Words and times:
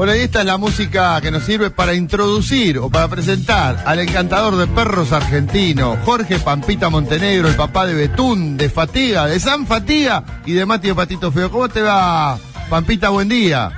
Bueno, 0.00 0.16
y 0.16 0.20
esta 0.20 0.40
es 0.40 0.46
la 0.46 0.56
música 0.56 1.20
que 1.20 1.30
nos 1.30 1.42
sirve 1.42 1.68
para 1.68 1.92
introducir 1.92 2.78
o 2.78 2.88
para 2.88 3.06
presentar 3.08 3.76
al 3.84 3.98
encantador 3.98 4.56
de 4.56 4.66
perros 4.66 5.12
argentino, 5.12 5.98
Jorge 6.06 6.38
Pampita 6.38 6.88
Montenegro, 6.88 7.48
el 7.48 7.54
papá 7.54 7.84
de 7.84 7.92
Betún, 7.92 8.56
de 8.56 8.70
Fatiga, 8.70 9.26
de 9.26 9.38
San 9.38 9.66
Fatiga 9.66 10.24
y 10.46 10.54
de 10.54 10.64
Matio 10.64 10.96
Patito 10.96 11.30
Feo. 11.30 11.50
¿Cómo 11.50 11.68
te 11.68 11.82
va, 11.82 12.38
Pampita? 12.70 13.10
Buen 13.10 13.28
día. 13.28 13.72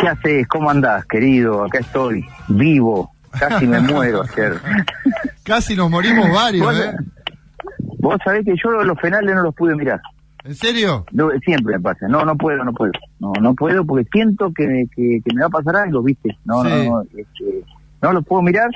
¿Qué 0.00 0.06
haces? 0.06 0.46
¿Cómo 0.46 0.70
andás, 0.70 1.04
querido? 1.06 1.64
Acá 1.64 1.80
estoy, 1.80 2.24
vivo. 2.46 3.10
Casi 3.32 3.66
me 3.66 3.80
muero 3.80 4.22
ayer. 4.22 4.60
Casi 5.42 5.74
nos 5.74 5.90
morimos 5.90 6.30
varios, 6.30 6.72
¿eh? 6.78 6.92
Vos 7.98 8.16
sabés 8.24 8.44
que 8.44 8.54
yo 8.62 8.70
los 8.84 8.96
penales 8.96 9.34
no 9.34 9.42
los 9.42 9.54
pude 9.56 9.74
mirar. 9.74 10.00
¿En 10.46 10.54
serio? 10.54 11.04
No, 11.12 11.28
siempre 11.44 11.74
me 11.76 11.80
pasa. 11.80 12.06
No, 12.08 12.24
no 12.24 12.36
puedo, 12.36 12.64
no 12.64 12.72
puedo. 12.72 12.92
No, 13.20 13.32
no 13.40 13.54
puedo 13.54 13.84
porque 13.84 14.06
siento 14.12 14.52
que, 14.54 14.84
que, 14.94 15.20
que 15.24 15.34
me 15.34 15.40
va 15.42 15.46
a 15.46 15.50
pasar 15.50 15.76
algo, 15.76 16.02
¿viste? 16.02 16.36
No, 16.44 16.62
Sí. 16.62 16.68
no, 16.70 16.84
no. 16.84 17.02
este, 17.02 17.64
no 18.02 18.12
los 18.12 18.24
puedo 18.24 18.42
mirar. 18.42 18.70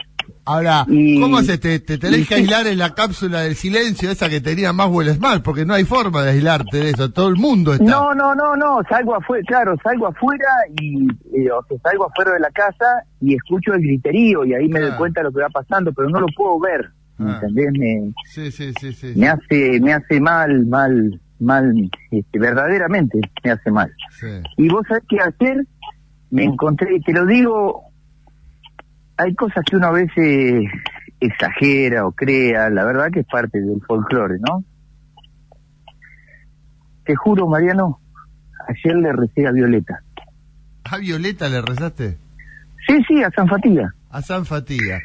Ahora, 0.45 0.84
Y- 0.89 1.20
¿cómo 1.20 1.39
haces? 1.39 1.61
Te, 1.61 1.78
te 1.80 1.98
tenés 1.98 2.20
y 2.20 2.25
que 2.27 2.34
aislar 2.36 2.67
en 2.67 2.78
la 2.78 2.95
cápsula 2.95 3.41
del 3.42 3.55
silencio, 3.55 4.11
esa 4.11 4.28
que 4.28 4.41
tenía 4.41 4.72
más 4.72 4.89
Smart, 5.14 5.42
porque 5.45 5.64
no 5.64 5.75
hay 5.75 5.84
forma 5.84 6.22
de 6.22 6.30
aislarte 6.30 6.77
de 6.78 6.91
eso. 6.91 7.11
Todo 7.12 7.28
el 7.28 7.36
mundo 7.36 7.73
está. 7.73 7.84
No, 7.84 8.14
no, 8.14 8.34
no, 8.34 8.56
no. 8.56 8.80
Salgo 8.89 9.14
afuera, 9.17 9.45
claro, 9.47 9.77
salgo 9.83 10.06
afuera 10.06 10.47
y, 10.80 11.05
eh, 11.36 11.50
o 11.52 11.62
sea, 11.69 11.78
salgo 11.83 12.06
afuera 12.06 12.33
de 12.33 12.41
la 12.41 12.50
casa 12.50 13.05
y 13.20 13.34
escucho 13.34 13.75
el 13.75 13.83
griterío 13.83 14.45
y 14.45 14.55
ahí 14.55 14.69
me 14.69 14.80
doy 14.80 14.89
Claro. 14.89 14.98
cuenta 14.98 15.20
de 15.20 15.25
lo 15.25 15.33
que 15.33 15.42
va 15.42 15.48
pasando, 15.50 15.92
pero 15.92 16.08
no 16.08 16.20
lo 16.20 16.27
puedo 16.36 16.58
ver. 16.58 16.91
¿me 17.19 17.30
Ah. 17.33 17.41
¿Entendés? 17.42 17.73
Me, 17.78 18.12
Sí, 18.25 18.50
sí, 18.50 18.73
sí, 18.80 18.92
sí. 18.95 19.12
me 19.14 19.28
hace 19.28 19.78
me 19.80 19.92
hace 19.92 20.19
mal 20.20 20.64
mal 20.67 21.20
mal 21.41 21.91
este, 22.10 22.38
verdaderamente 22.38 23.20
me 23.42 23.50
hace 23.50 23.70
mal 23.70 23.92
sí. 24.19 24.27
y 24.56 24.69
vos 24.69 24.84
sabés 24.86 25.05
que 25.08 25.19
ayer 25.20 25.66
me 26.30 26.44
encontré 26.44 27.00
te 27.00 27.12
lo 27.12 27.27
digo 27.27 27.83
hay 29.16 29.34
cosas 29.34 29.64
que 29.68 29.77
uno 29.77 29.88
a 29.88 29.92
veces 29.92 30.64
exagera 31.18 32.06
o 32.06 32.12
crea 32.12 32.70
la 32.70 32.84
verdad 32.84 33.11
que 33.12 33.20
es 33.20 33.27
parte 33.27 33.61
del 33.61 33.80
folclore 33.86 34.36
no 34.41 34.64
te 37.05 37.16
juro 37.16 37.46
Mariano 37.48 38.00
ayer 38.68 38.96
le 38.96 39.12
recé 39.12 39.46
a 39.46 39.52
Violeta 39.52 40.02
¿A 40.84 40.96
Violeta 40.98 41.48
le 41.48 41.62
rezaste? 41.62 42.18
sí 42.86 42.98
sí 43.08 43.22
a 43.22 43.30
San 43.30 43.48
Fatiga 43.48 43.94
A 44.11 44.22
San 44.22 44.44
Fatiga. 44.44 44.98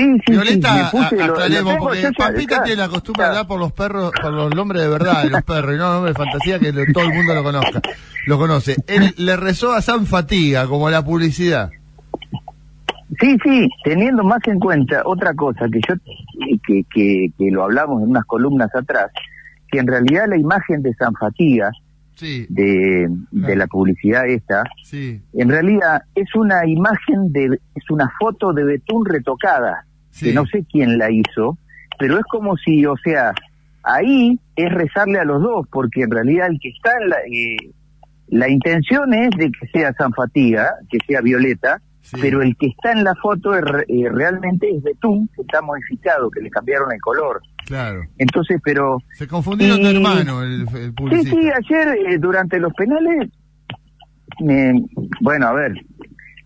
Sí 0.00 0.18
sí 0.26 0.32
Violeta, 0.32 0.90
sí, 0.90 0.96
me 1.16 1.22
aclaremos, 1.24 1.76
porque 1.78 2.02
yo 2.02 2.08
ya- 2.10 2.24
Pampita 2.26 2.56
ya- 2.56 2.62
tiene 2.64 2.82
la 2.82 2.88
costumbre 2.88 3.22
de 3.22 3.28
hablar 3.28 3.46
por 3.46 3.58
los 3.60 3.72
perros, 3.72 4.12
por 4.20 4.32
los 4.32 4.54
nombres 4.54 4.82
de 4.82 4.88
verdad 4.88 5.22
de 5.24 5.30
los 5.30 5.42
perros, 5.42 5.74
y 5.74 5.78
no 5.78 5.92
nombres 5.94 6.14
de 6.14 6.18
fantasía 6.24 6.58
que 6.58 6.72
lo- 6.72 6.84
todo 6.92 7.04
el 7.04 7.14
mundo 7.14 7.34
lo 7.34 7.42
conozca, 7.42 7.80
lo 8.26 8.38
conoce. 8.38 8.76
Él 8.86 9.14
le 9.16 9.36
rezó 9.36 9.72
a 9.72 9.82
San 9.82 10.06
Fatiga, 10.06 10.66
como 10.66 10.88
la 10.90 11.04
publicidad. 11.04 11.70
Sí, 13.20 13.36
sí, 13.42 13.68
teniendo 13.84 14.22
más 14.22 14.38
en 14.46 14.58
cuenta 14.60 15.02
otra 15.04 15.34
cosa 15.34 15.66
que 15.70 15.80
yo 15.88 15.94
que, 16.66 16.84
que, 16.94 17.32
que 17.36 17.50
lo 17.50 17.64
hablamos 17.64 18.02
en 18.02 18.10
unas 18.10 18.24
columnas 18.24 18.70
atrás, 18.74 19.10
que 19.70 19.78
en 19.80 19.86
realidad 19.88 20.26
la 20.28 20.36
imagen 20.38 20.82
de 20.82 20.94
San 20.94 21.12
Fatiga 21.14 21.70
Sí, 22.14 22.44
de, 22.50 23.08
de 23.30 23.56
la 23.56 23.66
publicidad 23.66 24.28
esta, 24.28 24.62
sí, 24.84 25.22
en 25.32 25.48
realidad 25.48 26.02
es 26.14 26.28
una 26.34 26.66
imagen 26.66 27.32
de 27.32 27.58
es 27.74 27.90
una 27.90 28.12
foto 28.20 28.52
de 28.52 28.62
Betún 28.62 29.06
retocada, 29.06 29.86
sí. 30.10 30.26
que 30.26 30.32
no 30.34 30.46
sé 30.46 30.64
quién 30.70 30.98
la 30.98 31.10
hizo, 31.10 31.58
pero 31.98 32.16
es 32.18 32.24
como 32.30 32.56
si, 32.56 32.84
o 32.86 32.96
sea, 33.02 33.32
ahí 33.82 34.38
es 34.56 34.72
rezarle 34.72 35.18
a 35.18 35.24
los 35.24 35.42
dos, 35.42 35.66
porque 35.70 36.02
en 36.02 36.10
realidad 36.10 36.48
el 36.50 36.58
que 36.60 36.68
está 36.70 36.92
en 37.00 37.08
la 37.08 37.16
eh, 37.32 37.56
la 38.28 38.48
intención 38.48 39.12
es 39.12 39.30
de 39.36 39.50
que 39.50 39.66
sea 39.72 39.92
San 39.94 40.12
Fatiga, 40.12 40.70
que 40.88 40.98
sea 41.06 41.20
Violeta, 41.20 41.80
sí. 42.00 42.16
pero 42.20 42.42
el 42.42 42.56
que 42.56 42.68
está 42.68 42.92
en 42.92 43.02
la 43.02 43.14
foto 43.16 43.54
es 43.54 43.64
eh, 43.88 44.08
realmente 44.08 44.70
es 44.70 44.82
Betún, 44.84 45.28
que 45.34 45.42
está 45.42 45.60
modificado, 45.62 46.30
que 46.30 46.40
le 46.40 46.48
cambiaron 46.50 46.92
el 46.92 47.00
color. 47.00 47.40
Claro. 47.66 48.02
Entonces, 48.18 48.60
pero... 48.64 48.98
Se 49.14 49.26
confundieron 49.26 49.80
Y- 49.80 49.82
de 49.84 49.90
hermano 49.96 50.42
el, 50.44 50.60
el 50.60 50.68
Sí, 50.68 50.92
publicista. 50.92 51.30
sí, 51.30 51.48
ayer 51.72 51.88
eh, 52.08 52.18
durante 52.18 52.58
los 52.60 52.72
penales, 52.74 53.28
me- 54.40 54.84
bueno, 55.20 55.48
a 55.48 55.52
ver, 55.52 55.72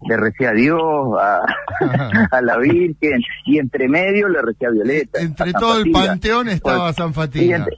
le 0.09 0.16
recé 0.16 0.47
a 0.47 0.53
Dios, 0.53 0.81
a, 1.20 1.41
a 2.31 2.42
la 2.42 2.59
Virgen, 2.59 3.22
y 3.47 3.59
entre 3.59 3.88
medio 3.88 4.28
le 4.28 4.42
recé 4.42 4.66
a 4.66 4.70
Violeta. 4.70 5.20
Entre 5.20 5.50
a 5.50 5.53
todo 5.53 5.81
el 5.82 5.91
panteón 5.91 6.48
estaba 6.48 6.92
San 6.92 7.09
entre- 7.09 7.76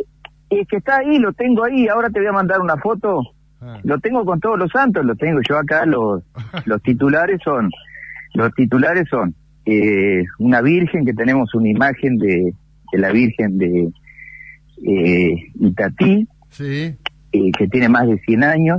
y 0.49 0.61
es 0.61 0.69
que 0.69 0.77
está 0.77 0.99
ahí, 0.99 1.19
lo 1.19 1.33
tengo 1.33 1.65
ahí, 1.65 1.89
ahora 1.89 2.09
te 2.11 2.21
voy 2.21 2.29
a 2.29 2.33
mandar 2.33 2.61
una 2.61 2.77
foto. 2.77 3.21
Ah. 3.61 3.79
Lo 3.83 3.99
tengo 3.99 4.25
con 4.25 4.39
todos 4.41 4.59
los 4.59 4.71
santos, 4.71 5.05
lo 5.05 5.15
tengo 5.17 5.41
yo 5.49 5.59
acá, 5.59 5.85
los, 5.87 6.23
los 6.67 6.83
titulares 6.83 7.41
son, 7.45 7.71
los 8.35 8.53
titulares 8.55 9.09
son 9.09 9.35
eh, 9.65 10.23
una 10.39 10.61
virgen, 10.61 11.05
que 11.05 11.15
tenemos 11.15 11.53
una 11.55 11.69
imagen 11.69 12.17
de, 12.19 12.53
de 12.93 12.99
la 12.99 13.11
virgen 13.11 13.59
de 13.59 13.89
eh, 14.87 15.35
Itatí, 15.61 16.29
Sí. 16.51 16.95
eh, 17.33 17.51
que 17.59 17.67
tiene 17.69 17.89
más 17.89 18.07
de 18.07 18.19
100 18.21 18.45
años. 18.45 18.79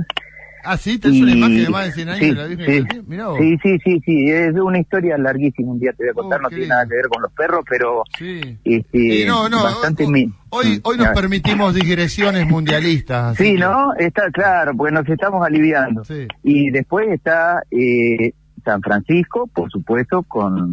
Ah, 0.70 0.76
sí, 0.76 0.98
tenés 0.98 1.22
una 1.22 1.30
Y- 1.32 1.38
imagen 1.38 1.64
de 1.64 1.70
más 1.70 1.86
de 1.86 1.92
100 1.92 2.08
años 2.10 2.18
sí, 2.20 2.28
de 2.28 2.34
la 2.34 2.44
Virgen 2.46 2.66
sí, 3.08 3.16
vos. 3.16 3.38
sí, 3.38 3.56
sí, 3.62 3.78
sí, 3.84 4.00
sí, 4.04 4.30
es 4.30 4.54
una 4.54 4.78
historia 4.78 5.16
larguísima, 5.16 5.72
un 5.72 5.80
día 5.80 5.92
te 5.92 6.04
voy 6.04 6.10
a 6.10 6.12
contar, 6.14 6.38
Oh, 6.40 6.42
no 6.42 6.48
qué 6.50 6.56
tiene 6.56 6.64
lindo. 6.66 6.74
nada 6.74 6.86
que 6.88 6.94
ver 6.96 7.08
con 7.08 7.22
los 7.22 7.32
perros, 7.32 7.64
pero 7.68 8.02
Sí. 8.18 8.58
este, 8.64 8.98
Y 9.22 9.24
no, 9.24 9.48
no, 9.48 9.62
bastante... 9.62 10.04
hoy, 10.04 10.32
hoy, 10.50 10.80
hoy 10.82 10.96
nos 10.98 11.06
Ah, 11.06 11.12
permitimos 11.14 11.74
digresiones 11.74 12.46
mundialistas. 12.46 13.32
así 13.34 13.44
Sí, 13.44 13.52
que- 13.54 13.60
¿no? 13.60 13.94
Está 13.94 14.30
claro, 14.30 14.72
porque 14.76 14.92
nos 14.92 15.08
estamos 15.08 15.46
aliviando. 15.46 16.04
Sí. 16.04 16.26
Y 16.42 16.70
después 16.70 17.08
está 17.08 17.62
eh, 17.70 18.32
San 18.64 18.82
Francisco, 18.82 19.46
por 19.54 19.70
supuesto, 19.70 20.22
con, 20.24 20.70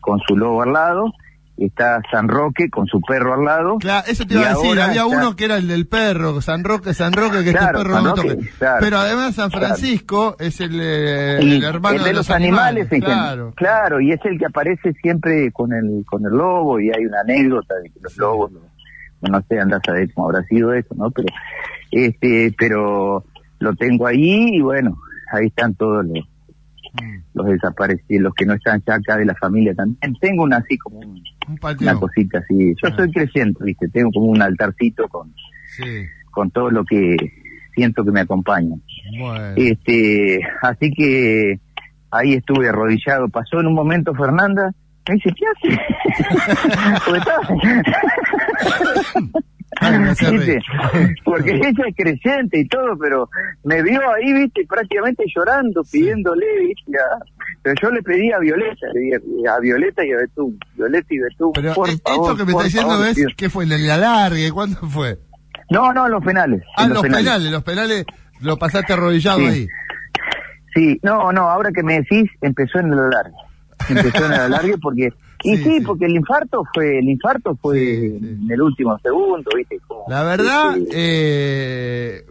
con 0.00 0.20
su 0.28 0.36
lobo 0.36 0.62
al 0.62 0.72
lado. 0.74 1.12
Está 1.58 2.00
San 2.10 2.28
Roque 2.28 2.70
con 2.70 2.86
su 2.86 3.00
perro 3.02 3.34
al 3.34 3.44
lado. 3.44 3.76
Claro, 3.78 4.04
eso 4.08 4.26
te 4.26 4.34
iba 4.34 4.46
a 4.46 4.54
decir, 4.54 4.80
había 4.80 5.02
está- 5.02 5.06
uno 5.06 5.36
que 5.36 5.44
era 5.44 5.56
el 5.58 5.68
del 5.68 5.86
perro, 5.86 6.40
San 6.40 6.64
Roque, 6.64 6.94
San 6.94 7.12
Roque, 7.12 7.44
que 7.44 7.52
Claro, 7.52 7.78
este 7.78 7.90
perro 7.90 8.00
no 8.02 8.14
toque. 8.14 8.38
claro. 8.58 8.76
Pero 8.80 8.96
además 8.98 9.34
San 9.34 9.50
Claro. 9.50 9.66
Francisco 9.66 10.36
es 10.40 10.60
el, 10.60 10.80
eh, 10.80 11.38
el 11.38 11.62
hermano 11.62 11.98
el 11.98 12.04
de, 12.04 12.12
los 12.14 12.30
animales. 12.30 12.88
claro. 12.88 13.52
claro, 13.54 14.00
y 14.00 14.12
es 14.12 14.20
el 14.24 14.38
que 14.38 14.46
aparece 14.46 14.92
siempre 15.02 15.52
con 15.52 15.72
el 15.74 16.04
con 16.06 16.24
el 16.24 16.32
lobo 16.32 16.80
y 16.80 16.90
hay 16.90 17.04
una 17.04 17.20
anécdota 17.20 17.74
de 17.82 17.90
que 17.90 18.00
los 18.02 18.16
lobos, 18.16 18.50
no, 18.50 18.60
no 19.20 19.42
sé, 19.48 19.60
andás 19.60 19.82
a 19.88 19.92
ver 19.92 20.12
cómo 20.14 20.28
habrá 20.30 20.42
sido 20.44 20.72
eso, 20.72 20.94
¿no? 20.96 21.10
Pero 21.10 21.28
este, 21.90 22.54
pero 22.58 23.24
lo 23.58 23.74
tengo 23.76 24.06
ahí 24.06 24.56
y 24.56 24.60
bueno, 24.62 24.96
ahí 25.32 25.46
están 25.48 25.74
todos 25.74 26.04
los, 26.06 26.26
Mm, 27.00 27.18
los 27.34 27.46
desaparecidos, 27.46 28.22
los 28.22 28.34
que 28.34 28.44
no 28.44 28.52
están 28.54 28.82
ya 28.86 28.94
acá 28.96 29.16
de 29.16 29.24
la 29.24 29.34
familia 29.36 29.74
también. 29.74 29.98
Tengo 30.20 30.42
una 30.44 30.58
así 30.58 30.76
como 30.78 30.98
un- 30.98 31.22
Un 31.48 31.58
una 31.80 31.94
cosita 31.94 32.38
así. 32.38 32.74
Yo 32.82 32.88
Ah. 32.90 32.94
soy 32.96 33.10
creciente, 33.10 33.64
¿viste? 33.64 33.88
Tengo 33.88 34.10
como 34.12 34.26
un 34.26 34.42
altarcito 34.42 35.08
con, 35.08 35.32
Sí, 35.76 36.04
con 36.30 36.50
todo 36.50 36.70
lo 36.70 36.84
que 36.84 37.16
siento 37.74 38.04
que 38.04 38.12
me 38.12 38.20
acompaña. 38.20 38.76
bueno. 39.18 39.54
Este, 39.56 40.40
así 40.62 40.90
que 40.92 41.58
ahí 42.10 42.34
estuve 42.34 42.68
arrodillado. 42.68 43.28
Pasó 43.30 43.58
en 43.60 43.68
un 43.68 43.74
momento 43.74 44.14
Fernanda, 44.14 44.70
me 45.08 45.14
dice, 45.14 45.30
¿qué 45.34 45.46
haces? 45.46 45.78
Reír. 49.90 50.62
Porque 51.24 51.50
ella 51.50 51.84
es 51.88 51.94
creyente 51.96 52.60
y 52.60 52.68
todo, 52.68 52.96
pero 52.98 53.28
me 53.64 53.82
vio 53.82 54.00
ahí, 54.12 54.32
viste, 54.32 54.64
prácticamente 54.68 55.24
llorando, 55.34 55.82
pidiéndole, 55.90 56.46
viste, 56.60 56.92
a- 56.98 57.24
pero 57.62 57.74
yo 57.80 57.90
le 57.90 58.02
pedí 58.02 58.32
a 58.32 58.38
Violeta, 58.38 58.86
a 59.54 59.60
Violeta 59.60 60.04
y 60.04 60.12
a 60.12 60.16
Betún, 60.16 60.58
Violeta 60.74 61.06
y 61.10 61.18
Betún, 61.18 61.52
Pero 61.54 61.74
por 61.74 61.88
favor, 61.88 62.30
esto 62.32 62.36
que 62.36 62.44
me 62.44 62.50
está 62.52 62.64
diciendo 62.64 62.90
favor, 62.90 63.06
es, 63.06 63.14
tío. 63.14 63.26
¿qué 63.36 63.48
fue? 63.50 63.64
¿En 63.64 63.86
la 63.86 63.96
largue? 63.98 64.50
¿Cuándo 64.50 64.76
fue? 64.88 65.18
No, 65.70 65.92
no, 65.92 66.08
los 66.08 66.24
penales. 66.24 66.62
Ah, 66.76 66.84
en 66.84 66.90
los 66.94 67.02
penales. 67.02 67.50
los 67.50 67.62
penales 67.62 68.04
lo 68.40 68.56
pasaste 68.58 68.92
arrodillado 68.92 69.38
Sí. 69.38 69.44
ahí. 69.46 69.68
Sí, 70.74 70.98
no, 71.02 71.30
no, 71.32 71.42
ahora 71.50 71.70
que 71.72 71.82
me 71.82 71.94
decís, 72.00 72.30
empezó 72.40 72.78
en 72.78 72.92
el 72.92 72.98
alargue. 72.98 73.34
Empezó 73.88 74.24
en 74.26 74.32
el 74.32 74.40
alargue 74.40 74.74
porque 74.80 75.08
Y 75.42 75.56
sí, 75.56 75.80
porque 75.84 76.06
el 76.06 76.16
infarto 76.16 76.62
fue, 76.72 76.98
el 76.98 77.08
infarto 77.08 77.56
fue 77.60 78.06
en 78.06 78.48
el 78.50 78.62
último 78.62 78.98
segundo, 78.98 79.50
¿viste? 79.56 79.80
la 80.08 80.22
verdad, 80.22 80.76
eh, 80.92 82.24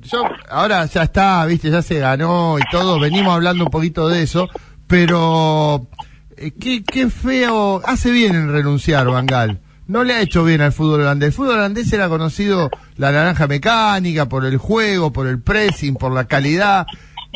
yo, 0.00 0.24
ahora 0.48 0.86
ya 0.86 1.02
está, 1.02 1.44
¿viste? 1.46 1.70
Ya 1.70 1.82
se 1.82 1.98
ganó 1.98 2.58
y 2.58 2.62
todo, 2.70 2.98
venimos 3.00 3.34
hablando 3.34 3.64
un 3.64 3.70
poquito 3.70 4.08
de 4.08 4.22
eso, 4.22 4.48
pero 4.86 5.88
eh, 6.36 6.52
qué, 6.52 6.82
qué 6.84 7.10
feo, 7.10 7.80
hace 7.84 8.10
bien 8.10 8.34
en 8.34 8.52
renunciar, 8.52 9.06
Bangal. 9.08 9.60
No 9.86 10.02
le 10.02 10.14
ha 10.14 10.20
hecho 10.20 10.42
bien 10.42 10.62
al 10.62 10.72
fútbol 10.72 11.02
holandés. 11.02 11.28
El 11.28 11.32
fútbol 11.32 11.58
holandés 11.58 11.92
era 11.92 12.08
conocido 12.08 12.70
la 12.96 13.12
naranja 13.12 13.46
mecánica 13.46 14.28
por 14.28 14.44
el 14.44 14.56
juego, 14.56 15.12
por 15.12 15.28
el 15.28 15.40
pressing, 15.40 15.94
por 15.94 16.12
la 16.12 16.24
calidad. 16.26 16.86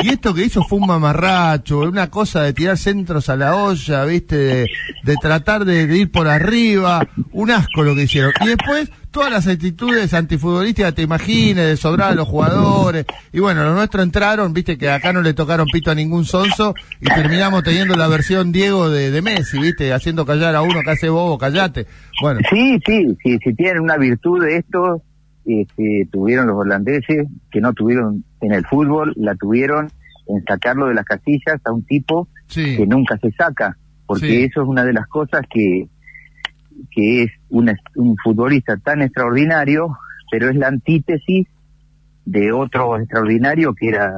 Y 0.02 0.08
esto 0.08 0.32
que 0.32 0.44
hizo 0.44 0.62
fue 0.62 0.78
un 0.78 0.86
mamarracho, 0.86 1.80
una 1.80 2.08
cosa 2.08 2.42
de 2.42 2.52
tirar 2.52 2.78
centros 2.78 3.28
a 3.28 3.36
la 3.36 3.56
olla, 3.56 4.04
viste, 4.04 4.66
de, 5.02 5.16
tratar 5.20 5.64
de, 5.64 5.82
ir 5.96 6.10
por 6.10 6.26
arriba, 6.26 7.06
un 7.32 7.50
asco 7.50 7.82
lo 7.82 7.94
que 7.94 8.04
hicieron. 8.04 8.32
Y 8.40 8.48
después, 8.48 8.90
todas 9.10 9.30
las 9.30 9.46
actitudes 9.46 10.14
antifutbolísticas, 10.14 10.94
te 10.94 11.02
imagines, 11.02 11.66
de 11.66 11.76
sobrar 11.76 12.12
a 12.12 12.14
los 12.14 12.28
jugadores. 12.28 13.04
Y 13.32 13.40
bueno, 13.40 13.62
los 13.64 13.74
nuestros 13.74 14.02
entraron, 14.02 14.54
viste, 14.54 14.78
que 14.78 14.90
acá 14.90 15.12
no 15.12 15.20
le 15.20 15.34
tocaron 15.34 15.66
pito 15.66 15.90
a 15.90 15.94
ningún 15.94 16.24
sonso 16.24 16.74
y 17.00 17.06
terminamos 17.06 17.62
teniendo 17.62 17.94
la 17.94 18.08
versión 18.08 18.52
Diego 18.52 18.88
de, 18.88 19.20
Messi, 19.20 19.58
viste, 19.58 19.92
haciendo 19.92 20.24
callar 20.24 20.54
a 20.56 20.62
uno 20.62 20.80
que 20.82 20.90
hace 20.90 21.08
bobo, 21.10 21.36
callate. 21.36 21.86
Bueno. 22.22 22.40
Sí, 22.50 22.78
sí, 22.86 23.16
sí, 23.22 23.38
si 23.44 23.54
tienen 23.54 23.82
una 23.82 23.98
virtud 23.98 24.42
de 24.44 24.56
esto, 24.56 25.02
este, 25.50 26.08
tuvieron 26.10 26.46
los 26.46 26.56
holandeses, 26.56 27.28
que 27.50 27.60
no 27.60 27.72
tuvieron 27.72 28.24
en 28.40 28.52
el 28.52 28.64
fútbol, 28.66 29.12
la 29.16 29.34
tuvieron 29.34 29.90
en 30.26 30.44
sacarlo 30.44 30.86
de 30.86 30.94
las 30.94 31.04
casillas 31.04 31.60
a 31.64 31.72
un 31.72 31.84
tipo 31.84 32.28
que 32.54 32.86
nunca 32.86 33.16
se 33.18 33.30
saca, 33.32 33.76
porque 34.06 34.44
eso 34.44 34.62
es 34.62 34.68
una 34.68 34.84
de 34.84 34.92
las 34.92 35.06
cosas 35.06 35.42
que, 35.48 35.86
que 36.90 37.22
es 37.24 37.30
un, 37.48 37.72
un 37.94 38.16
futbolista 38.22 38.76
tan 38.76 39.02
extraordinario, 39.02 39.96
pero 40.30 40.50
es 40.50 40.56
la 40.56 40.68
antítesis 40.68 41.46
de 42.30 42.52
otro 42.52 42.96
extraordinario 42.96 43.74
que 43.74 43.88
era 43.88 44.12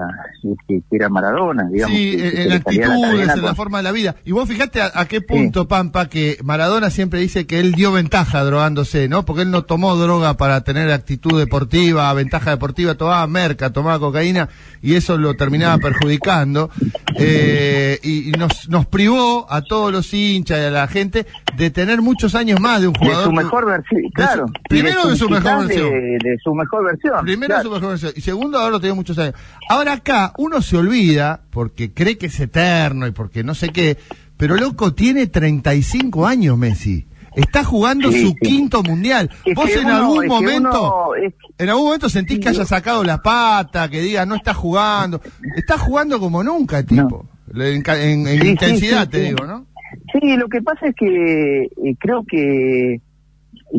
que, 0.69 0.82
era 0.91 1.09
Maradona, 1.09 1.67
digamos. 1.73 1.97
Sí, 1.97 2.14
en 2.20 2.49
la 2.50 2.55
actitud, 2.56 3.20
en 3.20 3.43
la 3.43 3.55
forma 3.55 3.79
de 3.79 3.85
la 3.85 3.93
vida. 3.93 4.17
Y 4.26 4.32
vos 4.32 4.47
fijate 4.47 4.82
a, 4.82 5.05
qué 5.06 5.23
punto, 5.23 5.67
Pampa, 5.67 6.11
que 6.11 6.37
Maradona 6.44 6.91
siempre 6.91 7.20
dice 7.20 7.47
que 7.47 7.59
él 7.59 7.73
dio 7.73 7.91
ventaja 7.91 8.44
drogándose, 8.44 9.09
¿no? 9.09 9.25
Porque 9.25 9.43
él 9.43 9.50
no 9.50 9.62
tomó 9.62 9.97
droga 9.97 10.35
para 10.35 10.62
tener 10.62 10.91
actitud 10.91 11.38
deportiva, 11.38 12.12
ventaja 12.12 12.50
deportiva, 12.50 12.97
tomaba 12.97 13.26
merca, 13.26 13.70
tomaba 13.70 13.99
cocaína, 13.99 14.50
y 14.82 14.94
eso 14.94 15.17
lo 15.17 15.35
terminaba 15.35 15.79
perjudicando. 15.79 16.70
Eh, 17.19 17.99
y, 18.03 18.32
nos, 18.32 18.69
nos 18.69 18.87
privó 18.87 19.47
a 19.50 19.62
todos 19.62 19.91
los 19.91 20.12
hinchas 20.12 20.59
y 20.59 20.64
a 20.64 20.70
la 20.70 20.87
gente 20.87 21.26
de 21.56 21.70
tener 21.70 22.03
muchos 22.03 22.35
años 22.35 22.61
más 22.61 22.82
de 22.82 22.88
un 22.88 22.94
jugador. 22.94 23.19
De 23.20 23.25
su 23.25 23.32
mejor 23.32 23.67
versión, 23.67 24.03
claro. 24.14 24.47
primero 24.69 25.06
de 25.06 25.17
su, 25.17 25.31
mejor 25.31 25.67
versión. 25.67 25.91
De, 25.91 26.37
su 26.43 26.55
mejor 26.55 26.85
versión. 26.85 27.25
Primero 27.25 27.56
de 27.56 27.62
su 27.62 27.70
mejor 27.70 27.88
versión 27.91 28.01
y 28.14 28.20
segundo, 28.20 28.58
ahora 28.58 28.72
lo 28.72 28.81
tengo 28.81 28.96
muchos 28.96 29.19
años. 29.19 29.34
Ahora 29.69 29.94
acá 29.94 30.32
uno 30.38 30.62
se 30.62 30.76
olvida, 30.76 31.43
porque 31.50 31.93
cree 31.93 32.19
que 32.19 32.26
es 32.26 32.40
eterno 32.40 33.06
y 33.06 33.12
porque 33.12 33.44
no 33.44 33.54
sé 33.54 33.69
qué, 33.70 33.99
pero 34.37 34.56
loco, 34.56 34.94
tiene 34.94 35.26
35 35.26 36.26
años 36.26 36.58
Messi. 36.58 37.06
Está 37.34 37.64
jugando 37.64 38.12
su 38.12 38.34
quinto 38.34 38.82
mundial. 38.82 39.31
Vos 39.54 39.70
en 39.70 39.88
algún 39.88 40.26
momento, 40.26 41.12
en 41.58 41.69
algún 41.69 41.87
momento 41.87 42.08
sentís 42.08 42.40
que 42.40 42.50
haya 42.50 42.66
sacado 42.66 43.04
la 43.04 43.22
pata, 43.22 43.88
que 43.88 44.00
diga 44.00 44.26
no 44.26 44.34
está 44.34 44.52
jugando. 44.52 45.20
Está 45.56 45.78
jugando 45.78 46.20
como 46.20 46.43
nunca 46.43 46.81
el 46.81 46.87
tipo. 46.87 47.26
En, 47.54 48.46
intensidad 48.46 49.08
te 49.08 49.20
digo, 49.20 49.46
¿no? 49.46 49.66
Sí, 50.12 50.37
lo 50.37 50.49
que 50.49 50.60
pasa 50.62 50.88
es 50.88 50.94
que 50.94 51.62
eh, 51.64 51.96
creo 51.99 52.25
que 52.26 53.00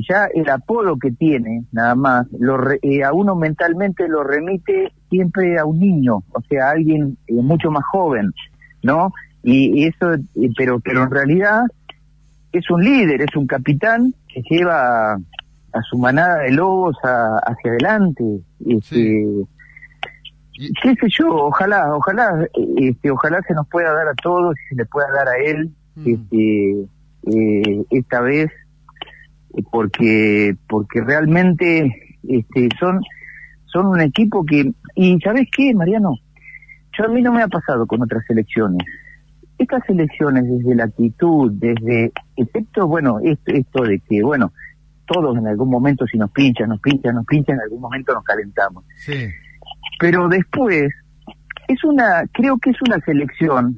ya 0.01 0.27
el 0.33 0.49
apodo 0.49 0.97
que 0.97 1.11
tiene, 1.11 1.65
nada 1.71 1.95
más, 1.95 2.27
lo 2.39 2.57
eh, 2.81 3.03
a 3.03 3.13
uno 3.13 3.35
mentalmente 3.35 4.07
lo 4.07 4.23
remite 4.23 4.91
siempre 5.09 5.59
a 5.59 5.65
un 5.65 5.79
niño, 5.79 6.23
o 6.31 6.41
sea, 6.49 6.69
a 6.69 6.71
alguien 6.71 7.17
eh, 7.27 7.33
mucho 7.33 7.69
más 7.69 7.83
joven, 7.91 8.31
¿no? 8.81 9.11
Y, 9.43 9.85
eso, 9.85 10.13
eh, 10.13 10.49
pero, 10.57 10.79
pero 10.79 11.03
en 11.03 11.11
realidad 11.11 11.63
es 12.51 12.69
un 12.71 12.83
líder, 12.83 13.21
es 13.21 13.35
un 13.35 13.45
capitán 13.45 14.13
que 14.27 14.41
lleva 14.49 15.13
a, 15.13 15.81
su 15.89 15.97
manada 15.97 16.43
de 16.43 16.51
lobos 16.51 16.95
hacia 17.01 17.71
adelante. 17.71 18.23
Este, 18.65 19.25
qué 20.81 20.95
sé 20.95 21.07
yo, 21.09 21.29
ojalá, 21.29 21.93
ojalá, 21.95 22.47
este, 22.77 23.11
ojalá 23.11 23.41
se 23.47 23.53
nos 23.53 23.67
pueda 23.67 23.91
dar 23.91 24.07
a 24.07 24.13
todos 24.21 24.55
y 24.55 24.69
se 24.69 24.75
le 24.75 24.85
pueda 24.85 25.07
dar 25.11 25.27
a 25.27 25.37
él, 25.37 25.71
mm. 25.95 26.07
este, 26.07 26.87
esta 27.89 28.21
vez 28.21 28.51
porque 29.71 30.55
porque 30.67 31.01
realmente 31.01 32.17
este 32.23 32.69
son 32.79 33.01
son 33.65 33.87
un 33.87 34.01
equipo 34.01 34.45
que 34.45 34.71
y 34.95 35.19
sabes 35.19 35.47
qué 35.55 35.73
Mariano 35.73 36.15
yo 36.97 37.05
a 37.05 37.07
mí 37.07 37.21
no 37.21 37.31
me 37.33 37.41
ha 37.41 37.47
pasado 37.47 37.87
con 37.87 38.03
otras 38.03 38.23
selecciones. 38.27 38.85
Estas 39.57 39.83
selecciones 39.87 40.45
desde 40.47 40.75
la 40.75 40.85
actitud 40.85 41.51
desde 41.53 42.11
excepto 42.35 42.87
bueno 42.87 43.19
esto, 43.23 43.51
esto 43.51 43.83
de 43.83 43.99
que 43.99 44.23
bueno 44.23 44.51
todos 45.05 45.37
en 45.37 45.47
algún 45.47 45.69
momento 45.69 46.05
si 46.07 46.17
nos 46.17 46.31
pinchan 46.31 46.69
nos 46.69 46.79
pinchan 46.79 47.15
nos 47.15 47.25
pinchan 47.25 47.55
en 47.55 47.61
algún 47.61 47.81
momento 47.81 48.13
nos 48.13 48.23
calentamos. 48.23 48.85
Sí. 48.97 49.27
pero 49.99 50.27
después 50.27 50.91
es 51.67 51.83
una 51.83 52.25
creo 52.31 52.57
que 52.57 52.71
es 52.71 52.77
una 52.87 52.99
selección 53.01 53.77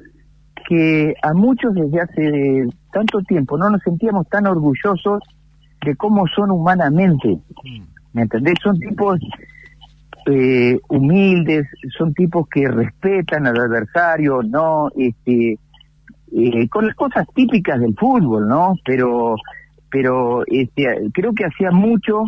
que 0.68 1.14
a 1.22 1.34
muchos 1.34 1.74
desde 1.74 2.02
hace 2.02 2.68
tanto 2.92 3.20
tiempo 3.22 3.58
no 3.58 3.70
nos 3.70 3.82
sentíamos 3.84 4.28
tan 4.30 4.48
orgullosos 4.48 5.22
de 5.86 5.96
cómo 5.96 6.28
son 6.28 6.52
humanamente. 6.52 7.38
¿Me 8.14 8.24
entendés? 8.24 8.56
Son 8.62 8.78
tipos 8.80 9.20
eh, 10.28 10.80
humildes, 10.90 11.68
son 11.98 12.14
tipos 12.14 12.48
que 12.50 12.68
respetan 12.68 13.46
al 13.48 13.60
adversario, 13.60 14.42
¿no? 14.44 14.90
Este, 14.98 15.60
eh, 16.32 16.70
con 16.70 16.88
las 16.88 16.96
cosas 16.96 17.28
típicas 17.34 17.80
del 17.80 17.96
fútbol, 17.96 18.48
¿no? 18.48 18.76
Pero, 18.84 19.36
pero 19.90 20.44
este, 20.48 21.10
creo 21.14 21.34
que 21.34 21.46
hacía 21.46 21.72
mucho 21.72 22.24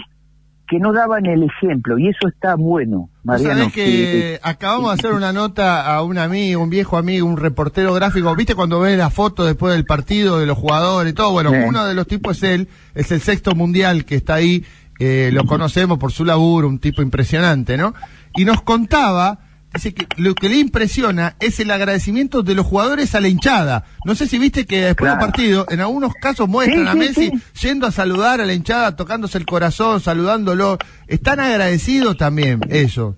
que 0.68 0.80
no 0.80 0.92
daban 0.92 1.26
el 1.26 1.44
ejemplo 1.44 1.98
y 1.98 2.10
eso 2.10 2.28
está 2.28 2.56
bueno. 2.56 3.10
Mariano, 3.24 3.60
sabés 3.60 3.74
que, 3.74 4.40
acabamos 4.44 4.90
de 4.90 5.00
hacer 5.00 5.14
una 5.14 5.32
nota 5.32 5.86
a 5.94 6.04
un 6.04 6.18
amigo, 6.18 6.62
un 6.62 6.70
viejo 6.70 6.98
amigo, 6.98 7.26
un 7.26 7.38
reportero 7.38 7.94
gráfico. 7.94 8.36
¿Viste 8.36 8.56
cuando 8.56 8.80
ves 8.82 8.98
la 8.98 9.10
foto 9.10 9.46
después 9.46 9.74
del 9.74 9.86
partido 9.86 10.40
de 10.40 10.46
los 10.46 10.58
jugadores 10.58 11.12
y 11.12 11.16
todo? 11.16 11.32
Bueno, 11.32 11.52
uno 11.52 11.86
de 11.86 11.94
los 11.94 12.08
tipos 12.08 12.38
es 12.38 12.44
él, 12.44 12.68
es 12.96 13.12
el 13.12 13.22
sexto 13.22 13.56
mundial 13.56 14.06
que 14.06 14.16
está 14.16 14.36
ahí, 14.36 14.66
eh, 15.00 15.30
lo 15.32 15.46
conocemos 15.46 15.98
por 15.98 16.12
su 16.12 16.26
laburo, 16.26 16.68
un 16.68 16.80
tipo 16.80 17.02
impresionante, 17.02 17.78
¿no? 17.78 17.94
Y 18.36 18.46
nos 18.46 18.62
contaba 18.62 19.40
Dice 19.74 19.94
que 19.94 20.08
lo 20.18 20.34
que 20.34 20.50
le 20.50 20.58
impresiona 20.58 21.36
es 21.40 21.60
el 21.60 21.70
agradecimiento 21.72 22.42
de 22.42 22.56
los 22.56 22.66
jugadores 22.66 23.14
a 23.16 23.22
la 23.22 23.28
hinchada. 23.28 23.86
No 24.06 24.16
sé 24.16 24.26
si 24.26 24.40
viste 24.40 24.66
que 24.66 24.82
después 24.82 25.12
del 25.12 25.20
partido, 25.20 25.66
en 25.70 25.82
algunos 25.82 26.14
casos 26.16 26.48
muestran 26.48 26.88
a 26.88 26.96
Messi 26.96 27.32
yendo 27.62 27.86
a 27.86 27.92
saludar 27.92 28.42
a 28.42 28.46
la 28.46 28.54
hinchada, 28.54 28.96
tocándose 28.96 29.38
el 29.38 29.46
corazón, 29.46 30.00
saludándolo. 30.00 30.78
Están 31.08 31.40
agradecidos 31.40 32.18
también 32.18 32.62
ellos. 32.70 33.16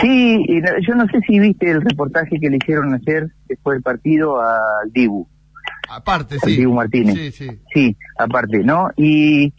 Sí, 0.00 0.46
yo 0.86 0.94
no 0.94 1.06
sé 1.06 1.20
si 1.26 1.40
viste 1.40 1.70
el 1.70 1.80
reportaje 1.80 2.38
que 2.38 2.50
le 2.50 2.58
hicieron 2.58 2.94
ayer 2.94 3.32
después 3.48 3.76
del 3.76 3.82
partido 3.82 4.40
al 4.40 4.92
Dibu. 4.92 5.26
Aparte, 5.88 6.38
sí. 6.44 6.56
Dibu 6.56 6.74
Martínez. 6.74 7.14
Sí, 7.14 7.32
sí. 7.32 7.58
Sí, 7.72 7.96
aparte, 8.18 8.58
¿no? 8.58 8.90
Y 8.96 9.52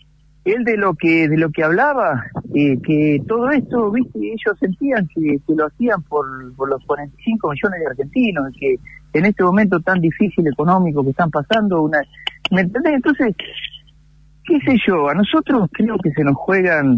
él 0.46 0.64
de 0.64 0.78
lo 0.78 0.94
que 0.94 1.28
de 1.28 1.38
lo 1.38 1.50
que 1.50 1.64
hablaba 1.64 2.24
eh, 2.54 2.80
que 2.82 3.20
todo 3.28 3.50
esto 3.50 3.92
viste 3.92 4.20
ellos 4.20 4.58
sentían 4.60 5.08
que, 5.14 5.40
lo 5.48 5.66
hacían 5.66 6.02
por, 6.04 6.56
por, 6.56 6.70
los 6.70 6.84
45 6.86 7.50
millones 7.50 7.80
de 7.80 7.88
argentinos 7.88 8.54
que 8.60 8.76
en 9.14 9.26
este 9.26 9.44
momento 9.44 9.80
tan 9.80 10.00
difícil 10.00 10.48
económico 10.48 11.04
que 11.04 11.10
están 11.10 11.32
pasando 11.32 11.82
una 11.82 12.00
me 12.52 12.62
entendés 12.62 12.94
entonces 12.94 13.36
qué 14.46 14.60
sé 14.60 14.78
yo 14.88 15.10
a 15.10 15.16
nosotros 15.16 15.68
creo 15.74 15.98
que 15.98 16.12
se 16.12 16.24
nos 16.24 16.36
juegan 16.36 16.96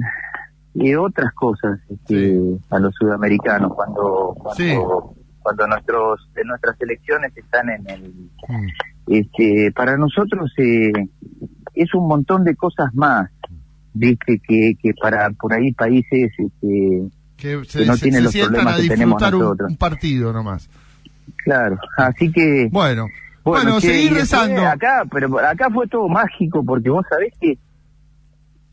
eh, 0.76 0.98
otras 0.98 1.34
cosas 1.34 1.80
este, 1.90 2.38
a 2.70 2.80
los 2.80 2.94
sudamericanos 2.96 3.74
cuando 3.74 4.36
cuando, 4.38 5.16
cuando 5.42 5.68
nuestros 5.68 6.30
nuestras 6.46 6.82
elecciones 6.82 7.36
están 7.36 7.70
en 7.70 7.90
el 7.90 8.12
mm. 8.50 8.68
este 9.08 9.72
para 9.74 9.96
nosotros 9.96 10.52
eh, 10.58 10.92
es 11.74 11.94
un 11.94 12.08
montón 12.08 12.44
de 12.44 12.56
cosas 12.56 12.94
más 12.94 13.30
viste 13.98 14.42
que, 14.48 14.76
que 14.82 14.92
para 15.02 15.30
por 15.32 15.54
ahí 15.54 15.72
países 15.74 16.32
este, 16.38 17.04
que, 17.38 17.62
no 17.86 17.98
tienen 17.98 18.24
los 18.24 18.36
problemas 18.36 18.80
que 18.82 18.88
tenemos 18.88 19.22
nosotros. 19.22 19.70
Un, 19.72 19.78
partido 19.78 20.34
nomás. 20.34 20.70
Claro, 21.44 21.78
así 21.98 22.32
que 22.32 22.70
bueno, 22.72 23.08
bueno, 23.44 23.80
seguir 23.80 24.14
rezando. 24.14 24.66
Acá, 24.68 25.04
pero 25.12 25.38
acá 25.40 25.70
fue 25.72 25.88
todo 25.88 26.08
mágico 26.08 26.64
porque 26.66 26.90
vos 26.90 27.06
sabés 27.10 27.34
que 27.40 27.58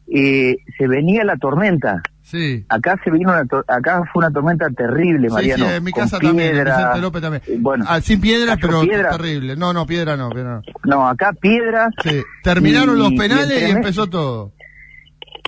eh, 0.07 0.57
se 0.79 0.87
venía 0.87 1.25
la 1.25 1.37
tormenta 1.37 2.03
Sí. 2.27 2.65
Acá 2.71 2.99
se 3.05 3.11
vino 3.11 3.31
una 3.31 3.45
to- 3.45 3.65
acá 3.69 4.03
fue 4.11 4.21
una 4.25 4.31
tormenta 4.33 4.67
terrible, 4.71 5.29
Sí, 5.29 5.35
Mariano. 5.35 5.67
sí, 5.69 5.73
en 5.75 5.85
mi 5.85 5.91
con 5.93 6.03
casa 6.05 6.19
también, 6.19 6.49
en 6.49 6.55
piedra. 6.55 6.77
Vicente 6.79 7.01
López 7.03 7.23
también. 7.23 7.43
Eh, 7.47 7.57
Bueno, 7.61 7.85
Ah, 7.87 8.01
sin 8.01 8.19
piedras, 8.23 8.59
pero 8.61 8.81
piedra. 8.81 9.11
terrible. 9.11 9.57
No, 9.57 9.75
no, 9.75 9.85
piedra 9.87 10.17
no, 10.17 10.31
piedra 10.31 10.55
no. 10.55 10.63
no, 10.85 11.07
acá 11.07 11.35
piedras. 11.35 11.93
Sí. 12.03 12.23
Terminaron 12.43 12.97
Y- 12.97 12.99
los 12.99 13.13
y 13.13 13.19
penales 13.19 13.51
y, 13.51 13.65
entre- 13.65 13.71
empezó 13.73 14.07
todo. 14.07 14.53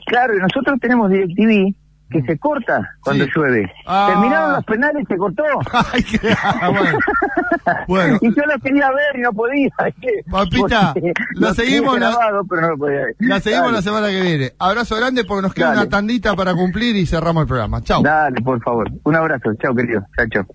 Claro, 0.07 0.35
y 0.37 0.41
nosotros 0.41 0.79
tenemos 0.81 1.11
DirecTV 1.11 1.75
que 2.09 2.23
se 2.23 2.39
corta 2.39 2.89
cuando 3.03 3.25
Sí. 3.25 3.31
llueve. 3.35 3.69
Ah. 3.85 4.07
Terminaron 4.11 4.53
los 4.53 4.65
penales 4.65 5.03
y 5.03 5.07
se 5.07 5.17
cortó. 5.17 5.43
Ay, 5.93 6.03
qué 6.05 6.35
ah, 6.43 6.69
bueno. 6.71 6.99
Bueno. 7.89 8.19
y 8.21 8.29
yo 8.29 8.43
lo 8.47 8.59
quería 8.61 8.89
ver 8.93 9.17
y 9.17 9.23
no 9.23 9.33
podía. 9.33 9.69
Papita, 10.31 10.95
la 11.35 11.53
seguimos 11.53 11.99
la- 11.99 12.11
grabado, 12.11 12.45
pero 12.49 12.63
no 12.63 12.69
lo 12.71 12.79
podía 12.79 12.97
ver. 12.99 13.17
La 13.19 13.41
seguimos 13.41 13.65
Dale. 13.67 13.77
la 13.79 13.83
semana 13.83 14.09
que 14.09 14.21
viene. 14.23 14.53
Abrazo 14.59 14.95
grande 14.97 15.25
porque 15.25 15.43
nos 15.43 15.53
queda 15.55 15.69
Dale. 15.71 15.81
una 15.81 15.89
tandita 15.91 16.37
para 16.37 16.55
cumplir 16.55 16.95
y 16.95 17.07
cerramos 17.07 17.43
el 17.43 17.49
programa. 17.49 17.83
Chau. 17.83 18.03
Dale, 18.05 18.41
por 18.41 18.63
favor. 18.63 18.89
Un 19.03 19.17
abrazo. 19.17 19.53
Chao, 19.61 19.75
querido. 19.75 20.03
Chao, 20.17 20.27
chao. 20.31 20.47